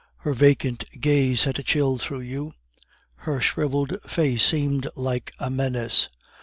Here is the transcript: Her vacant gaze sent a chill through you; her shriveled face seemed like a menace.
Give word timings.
Her 0.21 0.33
vacant 0.33 0.83
gaze 0.99 1.41
sent 1.41 1.59
a 1.59 1.63
chill 1.63 1.99
through 1.99 2.21
you; 2.21 2.53
her 3.17 3.39
shriveled 3.39 4.01
face 4.01 4.43
seemed 4.43 4.87
like 4.95 5.31
a 5.37 5.51
menace. 5.51 6.09